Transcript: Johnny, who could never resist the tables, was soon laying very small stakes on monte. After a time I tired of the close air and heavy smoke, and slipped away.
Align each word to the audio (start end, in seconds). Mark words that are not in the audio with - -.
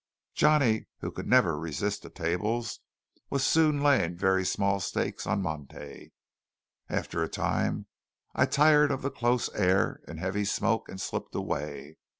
Johnny, 0.33 0.87
who 1.01 1.11
could 1.11 1.27
never 1.27 1.59
resist 1.59 2.01
the 2.01 2.09
tables, 2.09 2.79
was 3.29 3.43
soon 3.43 3.79
laying 3.83 4.17
very 4.17 4.43
small 4.43 4.79
stakes 4.79 5.27
on 5.27 5.43
monte. 5.43 6.11
After 6.89 7.21
a 7.21 7.29
time 7.29 7.85
I 8.33 8.47
tired 8.47 8.89
of 8.89 9.03
the 9.03 9.11
close 9.11 9.47
air 9.53 10.01
and 10.07 10.17
heavy 10.19 10.45
smoke, 10.45 10.89
and 10.89 10.99
slipped 10.99 11.35
away. 11.35 11.97